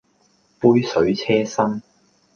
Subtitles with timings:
[0.59, 1.83] 杯水車薪